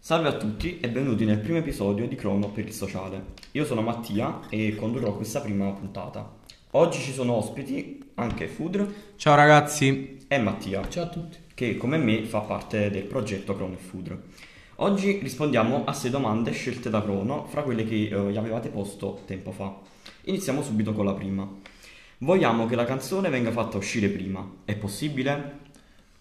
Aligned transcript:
Salve 0.00 0.28
a 0.28 0.36
tutti 0.36 0.78
e 0.80 0.88
benvenuti 0.88 1.24
nel 1.24 1.40
primo 1.40 1.58
episodio 1.58 2.06
di 2.06 2.14
Crono 2.14 2.50
per 2.50 2.64
il 2.64 2.72
sociale. 2.72 3.34
Io 3.52 3.64
sono 3.66 3.82
Mattia 3.82 4.40
e 4.48 4.74
condurrò 4.76 5.14
questa 5.14 5.40
prima 5.40 5.68
puntata. 5.72 6.36
Oggi 6.70 7.00
ci 7.00 7.12
sono 7.12 7.34
ospiti 7.34 8.10
anche 8.14 8.46
Food 8.46 9.16
Ciao 9.16 9.34
ragazzi, 9.34 10.18
e 10.26 10.38
Mattia, 10.38 10.88
Ciao 10.88 11.04
a 11.04 11.08
tutti. 11.08 11.38
che 11.52 11.76
come 11.76 11.98
me 11.98 12.24
fa 12.24 12.40
parte 12.40 12.90
del 12.90 13.02
progetto 13.02 13.54
Crono 13.54 13.74
e 13.74 13.78
Food. 13.78 14.18
Oggi 14.76 15.18
rispondiamo 15.20 15.84
a 15.84 15.92
sei 15.92 16.10
domande 16.10 16.52
scelte 16.52 16.88
da 16.88 17.02
Crono 17.02 17.44
fra 17.46 17.62
quelle 17.62 17.84
che 17.84 18.08
eh, 18.08 18.30
gli 18.30 18.36
avevate 18.36 18.68
posto 18.68 19.22
tempo 19.26 19.50
fa. 19.50 19.76
Iniziamo 20.22 20.62
subito 20.62 20.92
con 20.92 21.04
la 21.04 21.12
prima. 21.12 21.46
Vogliamo 22.18 22.66
che 22.66 22.76
la 22.76 22.84
canzone 22.84 23.28
venga 23.30 23.50
fatta 23.50 23.76
uscire 23.76 24.08
prima. 24.08 24.48
È 24.64 24.74
possibile? 24.76 25.66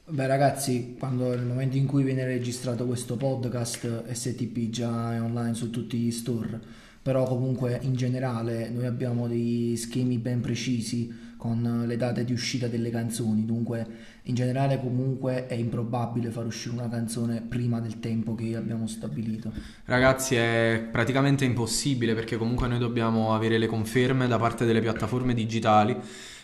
Beh 0.10 0.26
ragazzi, 0.26 0.96
quando 0.98 1.36
nel 1.36 1.44
momento 1.44 1.76
in 1.76 1.86
cui 1.86 2.02
viene 2.02 2.24
registrato 2.24 2.86
questo 2.86 3.18
podcast, 3.18 4.10
STP 4.10 4.70
già 4.70 5.14
è 5.14 5.22
online 5.22 5.54
su 5.54 5.70
tutti 5.70 5.98
gli 5.98 6.12
store, 6.12 6.58
però 7.02 7.26
comunque 7.26 7.78
in 7.82 7.94
generale 7.94 8.70
noi 8.70 8.86
abbiamo 8.86 9.28
dei 9.28 9.76
schemi 9.76 10.18
ben 10.18 10.40
precisi 10.40 11.14
con 11.36 11.84
le 11.86 11.98
date 11.98 12.24
di 12.24 12.32
uscita 12.32 12.68
delle 12.68 12.90
canzoni, 12.90 13.44
dunque 13.44 13.86
in 14.24 14.36
generale 14.36 14.80
comunque 14.80 15.46
è 15.46 15.56
improbabile 15.56 16.32
far 16.32 16.46
uscire 16.46 16.76
una 16.76 16.88
canzone 16.88 17.42
prima 17.42 17.82
del 17.82 18.00
tempo 18.00 18.34
che 18.34 18.56
abbiamo 18.56 18.88
stabilito. 18.88 19.52
ragazzi 19.86 20.36
è 20.36 20.88
praticamente 20.90 21.44
impossibile 21.44 22.16
perché 22.16 22.38
comunque 22.38 22.70
noi 22.70 22.80
dobbiamo 22.80 23.36
avere 23.36 23.58
le 23.58 23.68
conferme 23.68 24.26
da 24.28 24.38
parte 24.38 24.64
delle 24.64 24.80
piattaforme 24.80 25.34
digitali 25.34 25.98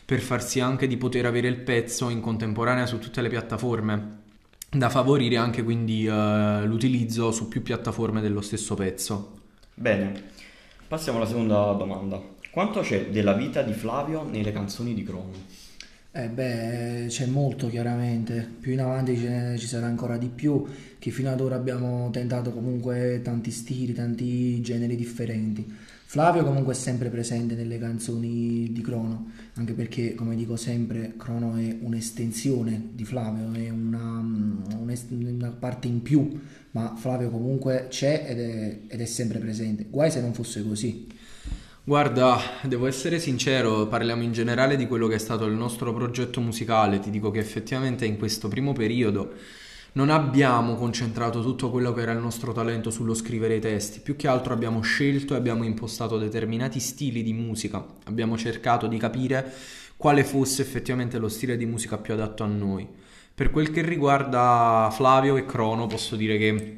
per 0.06 0.20
far 0.20 0.44
sì 0.44 0.60
anche 0.60 0.88
di 0.88 0.98
poter 0.98 1.26
avere 1.26 1.48
il 1.48 1.58
pezzo 1.58 2.10
in 2.10 2.22
contemporanea 2.22 2.86
su 2.86 3.00
tutte 3.00 3.22
le 3.22 3.30
piattaforme, 3.30 4.22
da 4.70 4.90
favorire 4.90 5.38
anche 5.38 5.64
quindi 5.64 6.06
eh, 6.06 6.66
l'utilizzo 6.66 7.32
su 7.32 7.48
più 7.48 7.62
piattaforme 7.62 8.22
dello 8.22 8.42
stesso 8.42 8.76
pezzo. 8.76 9.40
Bene, 9.74 10.12
passiamo 10.88 11.18
alla 11.18 11.28
seconda 11.28 11.72
domanda. 11.74 12.22
Quanto 12.52 12.82
c'è 12.82 13.08
della 13.08 13.34
vita 13.34 13.62
di 13.64 13.74
Flavio 13.74 14.24
nelle 14.24 14.52
canzoni 14.52 14.94
di 14.94 15.04
Crono? 15.04 15.32
Eh 16.16 16.28
beh, 16.28 17.06
c'è 17.08 17.26
molto 17.26 17.68
chiaramente, 17.70 18.48
più 18.60 18.74
in 18.74 18.82
avanti 18.82 19.18
ce 19.18 19.28
ne- 19.30 19.58
ci 19.58 19.66
sarà 19.66 19.88
ancora 19.88 20.18
di 20.18 20.28
più, 20.28 20.64
che 21.00 21.10
fino 21.10 21.32
ad 21.32 21.42
ora 21.42 21.56
abbiamo 21.56 22.12
tentato 22.12 22.52
comunque 22.52 23.22
tanti 23.24 23.50
stili, 23.50 23.94
tanti 23.94 24.62
generi 24.62 24.96
differenti. 24.96 25.66
Flavio 26.14 26.44
comunque 26.44 26.74
è 26.74 26.76
sempre 26.76 27.10
presente 27.10 27.56
nelle 27.56 27.80
canzoni 27.80 28.72
di 28.72 28.82
Crono, 28.82 29.32
anche 29.56 29.74
perché, 29.74 30.14
come 30.14 30.36
dico 30.36 30.56
sempre, 30.56 31.16
Crono 31.18 31.56
è 31.56 31.76
un'estensione 31.82 32.90
di 32.94 33.04
Flavio, 33.04 33.52
è 33.52 33.72
una, 33.72 34.24
un'est- 34.78 35.10
una 35.10 35.50
parte 35.50 35.88
in 35.88 36.04
più, 36.04 36.40
ma 36.70 36.94
Flavio 36.96 37.32
comunque 37.32 37.88
c'è 37.90 38.28
ed 38.28 38.40
è, 38.40 38.80
ed 38.90 39.02
è 39.02 39.06
sempre 39.06 39.40
presente. 39.40 39.88
Guai 39.90 40.12
se 40.12 40.22
non 40.22 40.36
fosse 40.36 40.64
così. 40.64 41.08
Guarda, 41.84 42.40
devo 42.62 42.86
essere 42.86 43.18
sincero, 43.18 43.88
parliamo 43.88 44.22
in 44.22 44.34
generale 44.34 44.76
di 44.76 44.86
quello 44.86 45.08
che 45.08 45.16
è 45.16 45.20
stato 45.20 45.46
il 45.46 45.56
nostro 45.56 45.96
progetto 45.96 46.40
musicale, 46.42 47.00
ti 47.00 47.10
dico 47.10 47.32
che 47.32 47.40
effettivamente 47.40 48.06
in 48.06 48.20
questo 48.20 48.48
primo 48.50 48.72
periodo 48.74 49.34
non 49.94 50.10
abbiamo 50.10 50.76
concentrato 50.76 51.42
tutto 51.42 51.70
quello 51.70 51.94
che 51.94 52.02
era 52.02 52.14
il 52.14 52.20
nostro 52.20 52.52
talento 52.52 52.90
sullo 52.90 53.14
scrivere 53.14 53.56
i 53.56 53.60
testi, 53.60 54.00
più 54.00 54.16
che 54.16 54.28
altro 54.28 54.54
abbiamo 54.54 54.82
scelto 54.82 55.34
e 55.34 55.38
abbiamo 55.38 55.64
impostato 55.64 56.18
determinati 56.18 56.80
stili 56.80 57.22
di 57.22 57.34
musica, 57.34 57.86
abbiamo 58.06 58.36
cercato 58.36 58.88
di 58.88 58.98
capire 58.98 59.54
quale 59.96 60.24
fosse 60.24 60.64
effettivamente 60.64 61.20
lo 61.20 61.30
stile 61.30 61.58
di 61.58 61.66
musica 61.66 61.98
più 61.98 62.14
adatto 62.14 62.44
a 62.44 62.48
noi. 62.48 62.88
Per 63.36 63.52
quel 63.52 63.70
che 63.72 63.84
riguarda 63.84 64.90
Flavio 64.92 65.38
e 65.38 65.46
Crono, 65.46 65.86
posso 65.86 66.16
dire 66.16 66.38
che 66.38 66.78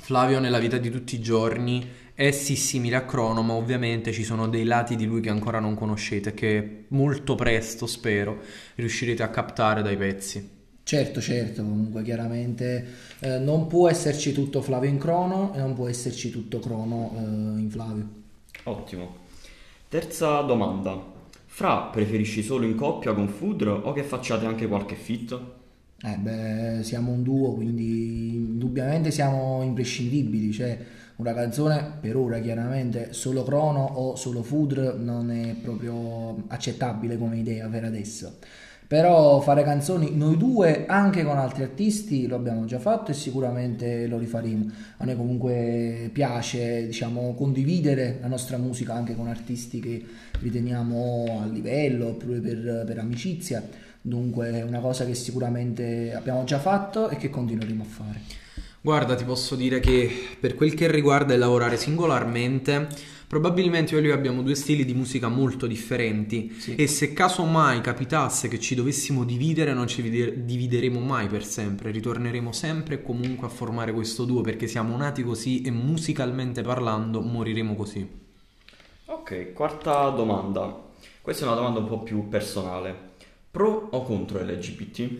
Flavio 0.00 0.40
nella 0.40 0.58
vita 0.58 0.78
di 0.78 0.90
tutti 0.90 1.14
i 1.14 1.20
giorni 1.20 1.88
è 2.12 2.32
sì 2.32 2.56
simile 2.56 2.96
a 2.96 3.04
Crono, 3.04 3.42
ma 3.42 3.52
ovviamente 3.52 4.10
ci 4.10 4.24
sono 4.24 4.48
dei 4.48 4.64
lati 4.64 4.96
di 4.96 5.06
lui 5.06 5.20
che 5.20 5.30
ancora 5.30 5.60
non 5.60 5.76
conoscete, 5.76 6.34
che 6.34 6.86
molto 6.88 7.36
presto, 7.36 7.86
spero, 7.86 8.40
riuscirete 8.74 9.22
a 9.22 9.30
captare 9.30 9.82
dai 9.82 9.96
pezzi. 9.96 10.57
Certo, 10.88 11.20
certo, 11.20 11.62
comunque 11.62 12.02
chiaramente 12.02 12.86
eh, 13.18 13.38
non 13.38 13.66
può 13.66 13.90
esserci 13.90 14.32
tutto 14.32 14.62
Flavio 14.62 14.88
in 14.88 14.96
Crono 14.96 15.52
e 15.54 15.58
non 15.58 15.74
può 15.74 15.86
esserci 15.86 16.30
tutto 16.30 16.60
Crono 16.60 17.12
eh, 17.14 17.60
in 17.60 17.68
Flavio. 17.68 18.08
Ottimo. 18.62 19.16
Terza 19.86 20.40
domanda. 20.40 20.98
Fra 21.44 21.90
preferisci 21.92 22.42
solo 22.42 22.64
in 22.64 22.74
coppia 22.74 23.12
con 23.12 23.28
Food 23.28 23.66
o 23.66 23.92
che 23.92 24.02
facciate 24.02 24.46
anche 24.46 24.66
qualche 24.66 24.94
fit? 24.94 25.38
Eh 26.00 26.16
beh, 26.16 26.82
siamo 26.82 27.12
un 27.12 27.22
duo, 27.22 27.52
quindi 27.52 28.36
indubbiamente 28.36 29.10
siamo 29.10 29.62
imprescindibili, 29.62 30.50
cioè 30.52 30.78
una 31.16 31.34
canzone 31.34 31.98
per 32.00 32.16
ora 32.16 32.38
chiaramente 32.38 33.12
solo 33.12 33.42
Crono 33.42 33.84
o 33.84 34.16
solo 34.16 34.42
Food 34.42 34.96
non 35.00 35.30
è 35.30 35.54
proprio 35.60 36.44
accettabile 36.46 37.18
come 37.18 37.36
idea 37.36 37.68
per 37.68 37.84
adesso. 37.84 38.38
Però 38.88 39.38
fare 39.40 39.64
canzoni 39.64 40.16
noi 40.16 40.38
due 40.38 40.86
anche 40.86 41.22
con 41.22 41.36
altri 41.36 41.62
artisti 41.62 42.26
lo 42.26 42.36
abbiamo 42.36 42.64
già 42.64 42.78
fatto 42.78 43.10
e 43.10 43.14
sicuramente 43.14 44.06
lo 44.06 44.16
rifaremo. 44.16 44.70
A 44.96 45.04
noi 45.04 45.14
comunque 45.14 46.08
piace, 46.10 46.86
diciamo, 46.86 47.34
condividere 47.34 48.16
la 48.22 48.28
nostra 48.28 48.56
musica 48.56 48.94
anche 48.94 49.14
con 49.14 49.28
artisti 49.28 49.78
che 49.78 50.02
riteniamo 50.40 51.42
a 51.42 51.46
livello 51.46 52.06
oppure 52.06 52.38
per, 52.38 52.84
per 52.86 52.98
amicizia. 52.98 53.62
Dunque 54.00 54.52
è 54.52 54.62
una 54.62 54.80
cosa 54.80 55.04
che 55.04 55.14
sicuramente 55.14 56.14
abbiamo 56.14 56.44
già 56.44 56.58
fatto 56.58 57.10
e 57.10 57.18
che 57.18 57.28
continueremo 57.28 57.82
a 57.82 57.86
fare. 57.86 58.20
Guarda, 58.80 59.16
ti 59.16 59.24
posso 59.24 59.54
dire 59.54 59.80
che 59.80 60.08
per 60.40 60.54
quel 60.54 60.72
che 60.72 60.90
riguarda 60.90 61.34
il 61.34 61.40
lavorare 61.40 61.76
singolarmente, 61.76 62.88
probabilmente 63.28 63.92
io 63.92 63.98
e 64.00 64.02
lui 64.02 64.10
abbiamo 64.10 64.42
due 64.42 64.54
stili 64.56 64.84
di 64.84 64.94
musica 64.94 65.28
molto 65.28 65.66
differenti 65.66 66.50
Sì. 66.58 66.74
e 66.74 66.86
se 66.88 67.12
caso 67.12 67.44
mai 67.44 67.80
capitasse 67.82 68.48
che 68.48 68.58
ci 68.58 68.74
dovessimo 68.74 69.22
dividere, 69.24 69.74
non 69.74 69.86
ci 69.86 70.02
vide- 70.02 70.44
divideremo 70.44 70.98
mai 70.98 71.28
per 71.28 71.44
sempre, 71.44 71.90
ritorneremo 71.92 72.50
sempre 72.52 72.94
e 72.96 73.02
comunque 73.02 73.46
a 73.46 73.50
formare 73.50 73.92
questo 73.92 74.24
duo 74.24 74.40
perché 74.40 74.66
siamo 74.66 74.96
nati 74.96 75.22
così 75.22 75.60
e 75.60 75.70
musicalmente 75.70 76.62
parlando 76.62 77.20
moriremo 77.20 77.76
così. 77.76 78.08
Ok, 79.06 79.52
quarta 79.52 80.08
domanda. 80.10 80.86
Questa 81.20 81.44
è 81.44 81.46
una 81.46 81.56
domanda 81.56 81.80
un 81.80 81.86
po' 81.86 82.02
più 82.02 82.28
personale. 82.28 82.96
Pro 83.50 83.88
o 83.90 84.02
contro 84.02 84.40
LGBT? 84.42 85.10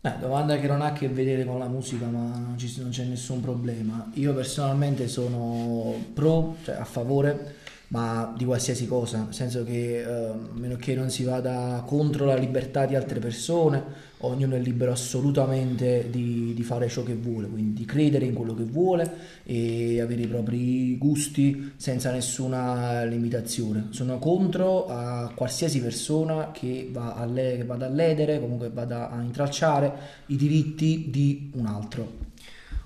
Eh, 0.00 0.12
domanda 0.20 0.56
che 0.58 0.68
non 0.68 0.82
ha 0.82 0.86
a 0.86 0.92
che 0.92 1.08
vedere 1.08 1.44
con 1.44 1.58
la 1.58 1.66
musica, 1.66 2.06
ma 2.06 2.20
non, 2.38 2.54
ci- 2.56 2.80
non 2.80 2.90
c'è 2.90 3.04
nessun 3.04 3.40
problema. 3.40 4.08
Io 4.14 4.32
personalmente 4.34 5.08
sono 5.08 5.94
pro, 6.14 6.56
cioè 6.62 6.76
a 6.76 6.84
favore, 6.84 7.54
ma 7.88 8.32
di 8.36 8.44
qualsiasi 8.44 8.86
cosa, 8.86 9.24
nel 9.24 9.34
senso 9.34 9.64
che 9.64 10.02
eh, 10.02 10.32
meno 10.52 10.76
che 10.76 10.94
non 10.94 11.10
si 11.10 11.24
vada 11.24 11.82
contro 11.86 12.24
la 12.26 12.36
libertà 12.36 12.86
di 12.86 12.94
altre 12.94 13.18
persone, 13.18 13.82
ognuno 14.26 14.54
è 14.54 14.58
libero 14.58 14.92
assolutamente 14.92 16.08
di, 16.10 16.52
di 16.54 16.62
fare 16.62 16.88
ciò 16.88 17.02
che 17.02 17.14
vuole, 17.14 17.48
quindi 17.48 17.80
di 17.80 17.84
credere 17.84 18.24
in 18.24 18.34
quello 18.34 18.54
che 18.54 18.64
vuole 18.64 19.10
e 19.44 20.00
avere 20.00 20.22
i 20.22 20.26
propri 20.26 20.96
gusti 20.98 21.72
senza 21.76 22.10
nessuna 22.10 23.04
limitazione. 23.04 23.88
Sono 23.90 24.18
contro 24.18 24.86
a 24.86 25.32
qualsiasi 25.34 25.80
persona 25.80 26.50
che, 26.52 26.88
va 26.92 27.14
a 27.14 27.24
le- 27.24 27.56
che 27.56 27.64
vada 27.64 27.86
a 27.86 27.90
ledere, 27.90 28.40
comunque 28.40 28.70
vada 28.70 29.10
a 29.10 29.20
intralciare 29.22 29.92
i 30.26 30.36
diritti 30.36 31.06
di 31.10 31.50
un 31.54 31.66
altro. 31.66 32.24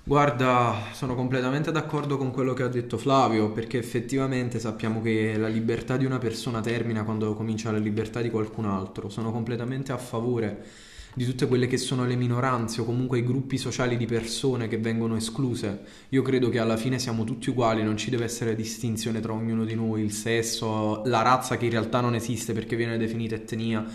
Guarda, 0.03 0.73
sono 0.93 1.13
completamente 1.13 1.71
d'accordo 1.71 2.17
con 2.17 2.31
quello 2.31 2.53
che 2.53 2.63
ha 2.63 2.67
detto 2.67 2.97
Flavio, 2.97 3.51
perché 3.51 3.77
effettivamente 3.77 4.57
sappiamo 4.59 4.99
che 4.99 5.37
la 5.37 5.47
libertà 5.47 5.95
di 5.95 6.05
una 6.05 6.17
persona 6.17 6.59
termina 6.59 7.03
quando 7.03 7.35
comincia 7.35 7.71
la 7.71 7.77
libertà 7.77 8.19
di 8.19 8.31
qualcun 8.31 8.65
altro. 8.65 9.09
Sono 9.09 9.31
completamente 9.31 9.91
a 9.91 9.97
favore 9.97 10.65
di 11.13 11.25
tutte 11.25 11.47
quelle 11.47 11.67
che 11.67 11.77
sono 11.77 12.05
le 12.05 12.15
minoranze 12.15 12.81
o 12.81 12.85
comunque 12.85 13.19
i 13.19 13.23
gruppi 13.23 13.57
sociali 13.57 13.97
di 13.97 14.05
persone 14.05 14.67
che 14.67 14.77
vengono 14.77 15.15
escluse. 15.15 15.81
Io 16.09 16.21
credo 16.21 16.49
che 16.49 16.59
alla 16.59 16.77
fine 16.77 16.99
siamo 16.99 17.23
tutti 17.23 17.49
uguali, 17.49 17.83
non 17.83 17.97
ci 17.97 18.09
deve 18.09 18.23
essere 18.23 18.55
distinzione 18.55 19.19
tra 19.19 19.33
ognuno 19.33 19.65
di 19.65 19.75
noi, 19.75 20.01
il 20.01 20.13
sesso, 20.13 21.03
la 21.05 21.21
razza 21.21 21.57
che 21.57 21.65
in 21.65 21.71
realtà 21.71 21.99
non 21.99 22.15
esiste 22.15 22.53
perché 22.53 22.75
viene 22.75 22.97
definita 22.97 23.35
etnia. 23.35 23.85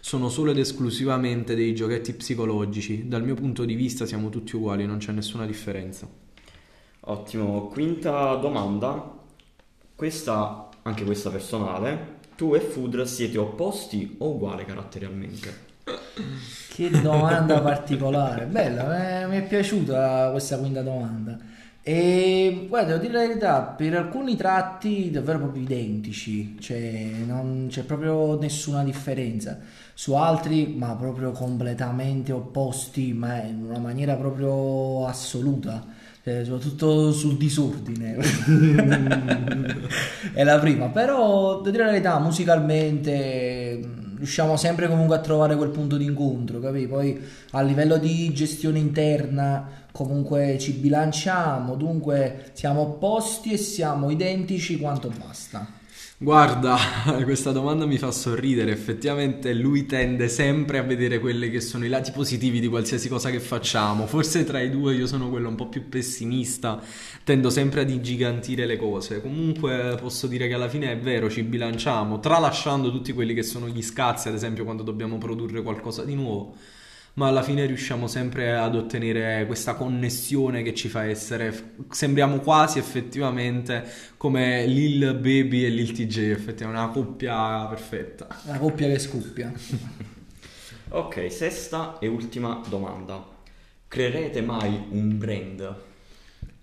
Sono 0.00 0.28
solo 0.28 0.50
ed 0.50 0.58
esclusivamente 0.58 1.54
dei 1.54 1.74
giochetti 1.74 2.12
psicologici. 2.12 3.08
Dal 3.08 3.24
mio 3.24 3.34
punto 3.34 3.64
di 3.64 3.74
vista 3.74 4.04
siamo 4.04 4.28
tutti 4.28 4.56
uguali, 4.56 4.84
non 4.84 4.98
c'è 4.98 5.12
nessuna 5.12 5.46
differenza. 5.46 6.06
Ottimo. 7.06 7.68
Quinta 7.68 8.34
domanda. 8.34 9.22
Questa, 9.94 10.68
anche 10.82 11.04
questa 11.04 11.30
personale. 11.30 12.18
Tu 12.36 12.54
e 12.54 12.60
Food 12.60 13.02
siete 13.04 13.38
opposti 13.38 14.16
o 14.18 14.30
uguali 14.30 14.64
caratterialmente? 14.64 15.72
Che 16.68 16.90
domanda 16.90 17.60
particolare, 17.60 18.46
bella, 18.46 19.22
eh, 19.22 19.26
mi 19.26 19.38
è 19.38 19.42
piaciuta 19.42 20.30
questa 20.30 20.58
quinta 20.58 20.82
domanda. 20.82 21.38
E 21.86 22.64
guarda, 22.66 22.96
devo 22.96 23.02
dire 23.02 23.12
la 23.12 23.26
verità, 23.26 23.60
per 23.60 23.94
alcuni 23.94 24.36
tratti 24.36 25.10
davvero 25.10 25.38
proprio 25.38 25.62
identici, 25.62 26.56
cioè 26.58 27.10
non 27.26 27.66
c'è 27.68 27.82
proprio 27.82 28.38
nessuna 28.38 28.82
differenza. 28.82 29.58
Su 29.92 30.14
altri, 30.14 30.74
ma 30.76 30.96
proprio 30.96 31.32
completamente 31.32 32.32
opposti, 32.32 33.12
ma 33.12 33.42
in 33.42 33.64
una 33.64 33.78
maniera 33.78 34.14
proprio 34.14 35.06
assoluta. 35.06 35.84
Cioè, 36.24 36.42
soprattutto 36.42 37.12
sul 37.12 37.36
disordine 37.36 38.16
è 40.32 40.42
la 40.42 40.58
prima 40.58 40.88
però 40.88 41.58
devo 41.58 41.70
dire 41.70 41.84
la 41.84 41.90
verità 41.90 42.18
musicalmente 42.18 43.10
riusciamo 44.24 44.56
sempre 44.56 44.88
comunque 44.88 45.16
a 45.16 45.20
trovare 45.20 45.54
quel 45.54 45.68
punto 45.68 45.98
di 45.98 46.06
incontro 46.06 46.58
capi? 46.58 46.86
poi 46.86 47.20
a 47.50 47.60
livello 47.60 47.98
di 47.98 48.32
gestione 48.32 48.78
interna 48.78 49.68
comunque 49.92 50.56
ci 50.58 50.72
bilanciamo 50.72 51.74
dunque 51.76 52.50
siamo 52.54 52.80
opposti 52.80 53.52
e 53.52 53.58
siamo 53.58 54.08
identici 54.08 54.78
quanto 54.78 55.12
basta 55.16 55.82
Guarda, 56.24 56.78
questa 57.22 57.52
domanda 57.52 57.84
mi 57.84 57.98
fa 57.98 58.10
sorridere. 58.10 58.72
Effettivamente 58.72 59.52
lui 59.52 59.84
tende 59.84 60.28
sempre 60.28 60.78
a 60.78 60.82
vedere 60.82 61.18
quelli 61.18 61.50
che 61.50 61.60
sono 61.60 61.84
i 61.84 61.90
lati 61.90 62.12
positivi 62.12 62.60
di 62.60 62.68
qualsiasi 62.68 63.10
cosa 63.10 63.28
che 63.28 63.40
facciamo. 63.40 64.06
Forse 64.06 64.42
tra 64.44 64.58
i 64.58 64.70
due 64.70 64.94
io 64.94 65.06
sono 65.06 65.28
quello 65.28 65.50
un 65.50 65.54
po' 65.54 65.68
più 65.68 65.86
pessimista, 65.86 66.80
tendo 67.24 67.50
sempre 67.50 67.82
ad 67.82 67.90
ingigantire 67.90 68.64
le 68.64 68.78
cose. 68.78 69.20
Comunque 69.20 69.98
posso 70.00 70.26
dire 70.26 70.48
che 70.48 70.54
alla 70.54 70.70
fine 70.70 70.92
è 70.92 70.98
vero, 70.98 71.28
ci 71.28 71.42
bilanciamo, 71.42 72.18
tralasciando 72.20 72.90
tutti 72.90 73.12
quelli 73.12 73.34
che 73.34 73.42
sono 73.42 73.68
gli 73.68 73.82
scazzi, 73.82 74.28
ad 74.28 74.34
esempio 74.34 74.64
quando 74.64 74.82
dobbiamo 74.82 75.18
produrre 75.18 75.60
qualcosa 75.60 76.06
di 76.06 76.14
nuovo 76.14 76.54
ma 77.14 77.28
alla 77.28 77.42
fine 77.42 77.64
riusciamo 77.66 78.06
sempre 78.06 78.56
ad 78.56 78.74
ottenere 78.74 79.46
questa 79.46 79.74
connessione 79.74 80.62
che 80.62 80.74
ci 80.74 80.88
fa 80.88 81.04
essere, 81.04 81.74
sembriamo 81.90 82.38
quasi 82.40 82.78
effettivamente 82.78 83.84
come 84.16 84.66
Lil 84.66 85.14
Baby 85.14 85.64
e 85.64 85.68
Lil 85.68 85.92
TJ, 85.92 86.18
effettivamente 86.30 86.64
una 86.82 86.88
coppia 86.88 87.66
perfetta. 87.66 88.26
una 88.44 88.58
coppia 88.58 88.88
che 88.88 88.98
scoppia 88.98 89.52
Ok, 90.88 91.30
sesta 91.32 91.98
e 91.98 92.06
ultima 92.06 92.60
domanda. 92.68 93.24
Creerete 93.88 94.42
mai 94.42 94.86
un 94.90 95.18
brand? 95.18 95.74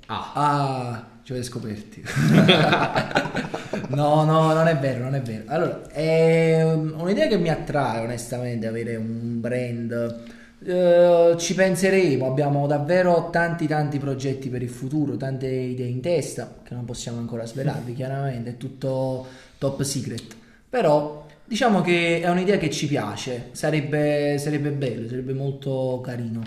Ah, 0.07 0.31
Ah, 0.33 1.19
ci 1.23 1.31
avete 1.31 1.47
scoperti. 1.47 2.01
no, 3.89 4.23
no, 4.23 4.53
non 4.53 4.67
è 4.67 4.77
vero, 4.77 5.03
non 5.03 5.15
è 5.15 5.21
vero. 5.21 5.43
Allora, 5.47 5.89
è 5.89 6.63
un'idea 6.63 7.27
che 7.27 7.37
mi 7.37 7.49
attrae 7.49 8.01
onestamente 8.01 8.67
avere 8.67 8.95
un 8.95 9.39
brand. 9.39 10.39
Eh, 10.63 11.35
ci 11.39 11.55
penseremo, 11.55 12.27
abbiamo 12.27 12.67
davvero 12.67 13.29
tanti 13.31 13.65
tanti 13.65 13.97
progetti 13.97 14.47
per 14.49 14.61
il 14.61 14.69
futuro, 14.69 15.17
tante 15.17 15.47
idee 15.47 15.87
in 15.87 16.01
testa 16.01 16.59
che 16.63 16.75
non 16.75 16.85
possiamo 16.85 17.17
ancora 17.17 17.45
svelarvi, 17.45 17.93
chiaramente, 17.95 18.51
è 18.51 18.57
tutto 18.57 19.25
top 19.57 19.81
secret. 19.81 20.35
Però 20.69 21.25
diciamo 21.43 21.81
che 21.81 22.21
è 22.21 22.29
un'idea 22.29 22.57
che 22.57 22.69
ci 22.69 22.87
piace, 22.87 23.49
sarebbe, 23.53 24.37
sarebbe 24.37 24.69
bello, 24.69 25.07
sarebbe 25.07 25.33
molto 25.33 25.99
carino. 26.03 26.41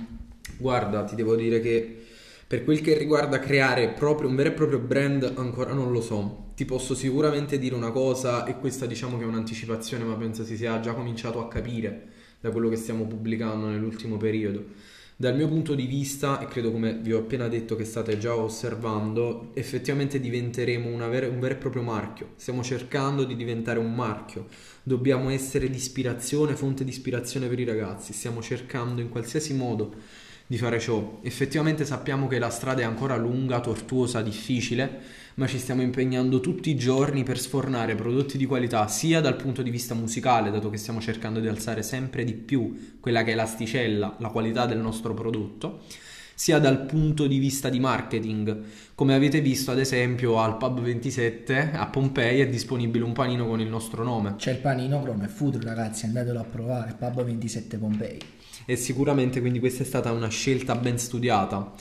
guarda, 0.58 1.02
ti 1.05 1.16
devo 1.16 1.34
dire 1.34 1.61
che 1.61 2.02
per 2.46 2.62
quel 2.62 2.81
che 2.81 2.96
riguarda 2.96 3.40
creare 3.40 3.88
proprio 3.88 4.28
un 4.28 4.37
vero 4.37 4.50
e 4.50 4.52
proprio 4.52 4.78
brand, 4.78 5.32
ancora 5.37 5.72
non 5.72 5.90
lo 5.90 6.00
so. 6.00 6.43
Ti 6.55 6.64
posso 6.64 6.94
sicuramente 6.94 7.58
dire 7.58 7.75
una 7.75 7.90
cosa, 7.90 8.44
e 8.44 8.58
questa 8.61 8.87
diciamo 8.87 9.19
che 9.19 9.25
è 9.25 9.26
un'anticipazione, 9.26 10.05
ma 10.05 10.14
penso 10.14 10.44
si 10.44 10.56
sia 10.56 10.78
già 10.78 10.93
cominciato 10.94 11.40
a 11.40 11.49
capire 11.49 12.13
da 12.44 12.50
quello 12.50 12.69
che 12.69 12.76
stiamo 12.76 13.06
pubblicando 13.06 13.69
nell'ultimo 13.69 14.19
periodo. 14.19 14.67
Dal 15.17 15.35
mio 15.35 15.49
punto 15.49 15.75
di 15.75 15.87
vista, 15.87 16.38
e 16.41 16.46
credo 16.46 16.70
come 16.70 16.93
vi 16.93 17.14
ho 17.14 17.20
appena 17.20 17.49
detto 17.49 17.75
che 17.75 17.87
state 17.87 18.19
già 18.19 18.37
osservando, 18.37 19.52
effettivamente 19.55 20.20
diventeremo 20.20 20.94
vera- 21.08 21.26
un 21.26 21.41
vero 21.41 21.55
e 21.55 21.56
proprio 21.56 21.81
marchio. 21.81 22.32
Stiamo 22.37 22.62
cercando 22.62 23.25
di 23.25 23.35
diventare 23.35 23.79
un 23.79 23.94
marchio. 23.94 24.49
Dobbiamo 24.82 25.31
essere 25.31 25.70
di 25.70 25.76
ispirazione, 25.76 26.55
fonte 26.55 26.85
di 26.85 26.91
ispirazione 26.91 27.49
per 27.49 27.58
i 27.61 27.64
ragazzi. 27.64 28.12
Stiamo 28.12 28.43
cercando 28.43 29.00
in 29.00 29.08
qualsiasi 29.08 29.55
modo 29.55 29.94
di 30.46 30.58
fare 30.58 30.79
ciò. 30.79 31.20
Effettivamente 31.23 31.85
sappiamo 31.85 32.26
che 32.26 32.38
la 32.38 32.50
strada 32.50 32.82
è 32.82 32.85
ancora 32.85 33.17
lunga, 33.17 33.61
tortuosa, 33.61 34.23
difficile, 34.23 35.23
ma 35.35 35.46
ci 35.46 35.58
stiamo 35.58 35.82
impegnando 35.82 36.41
tutti 36.41 36.70
i 36.70 36.76
giorni 36.76 37.23
per 37.23 37.38
sfornare 37.38 37.94
prodotti 37.94 38.37
di 38.37 38.46
qualità, 38.46 38.87
sia 38.87 39.20
dal 39.20 39.37
punto 39.37 39.62
di 39.62 39.70
vista 39.70 39.94
musicale, 39.94 40.50
dato 40.50 40.70
che 40.70 40.76
stiamo 40.76 41.00
cercando 41.00 41.41
di 41.41 41.49
alzare 41.49 41.82
sempre 41.82 42.25
di 42.25 42.35
più 42.35 42.96
quella 43.00 43.25
che 43.25 43.32
è 43.32 43.35
l'asticella, 43.35 44.17
la 44.19 44.29
qualità 44.29 44.67
del 44.67 44.79
nostro 44.79 45.14
prodotto, 45.14 45.82
sia 46.35 46.59
dal 46.59 46.85
punto 46.85 47.27
di 47.27 47.39
vista 47.39 47.69
di 47.69 47.81
marketing. 47.81 48.63
Come 48.95 49.15
avete 49.15 49.41
visto, 49.41 49.71
ad 49.71 49.79
esempio, 49.79 50.39
al 50.39 50.57
Pub 50.57 50.81
27 50.81 51.71
a 51.73 51.87
Pompei 51.87 52.41
è 52.41 52.49
disponibile 52.49 53.05
un 53.05 53.13
panino 53.13 53.47
con 53.47 53.61
il 53.61 53.69
nostro 53.69 54.05
nome. 54.05 54.35
C'è 54.37 54.53
il 54.53 54.59
panino 54.59 55.03
Chrome 55.03 55.29
Food, 55.29 55.63
ragazzi, 55.63 56.07
andatelo 56.07 56.41
a 56.41 56.45
provare, 56.45 56.95
Pub 56.99 57.23
27 57.25 57.79
Pompei. 57.79 58.19
e 58.67 58.77
sicuramente 58.77 59.41
quindi 59.41 59.59
questa 59.59 59.83
è 59.83 59.87
stata 59.87 60.11
una 60.13 60.29
scelta 60.29 60.75
ben 60.77 60.99
studiata 60.99 61.73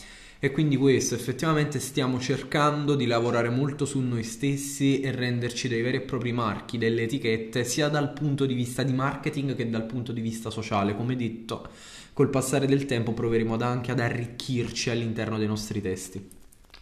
e 0.44 0.52
quindi 0.52 0.76
questo 0.76 1.16
effettivamente 1.16 1.80
stiamo 1.80 2.20
cercando 2.20 2.96
di 2.96 3.06
lavorare 3.06 3.48
molto 3.48 3.86
su 3.86 4.02
noi 4.02 4.24
stessi 4.24 5.00
e 5.00 5.10
renderci 5.12 5.70
dei 5.70 5.82
veri 5.82 5.96
e 5.96 6.02
propri 6.02 6.34
marchi, 6.34 6.78
delle 6.78 7.04
etichette 7.04 7.64
sia 7.64 7.88
dal 7.88 8.12
punto 8.12 8.46
di 8.46 8.54
vista 8.54 8.84
di 8.84 8.92
marketing 8.92 9.56
che 9.56 9.70
dal 9.70 9.86
punto 9.86 10.12
di 10.12 10.20
vista 10.20 10.50
sociale. 10.50 10.98
Come 10.98 11.16
detto 11.16 11.70
col 12.12 12.30
passare 12.30 12.66
del 12.66 12.86
tempo 12.86 13.14
proveremo 13.14 13.54
ad 13.54 13.62
anche 13.62 13.92
ad 13.92 14.02
arricchirci 14.02 14.90
all'interno 14.90 15.38
dei 15.38 15.48
nostri 15.48 15.80
testi. 15.80 16.30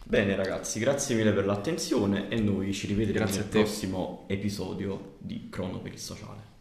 Bene 0.02 0.34
ragazzi, 0.34 0.80
grazie 0.80 1.14
mille 1.14 1.30
per 1.30 1.46
l'attenzione 1.46 2.28
e 2.30 2.40
noi 2.40 2.72
ci 2.72 2.88
rivedremo 2.88 3.30
nel 3.30 3.44
prossimo 3.44 4.24
episodio 4.26 5.14
di 5.18 5.46
Crono 5.48 5.78
per 5.78 5.92
il 5.92 6.00
sociale. 6.00 6.51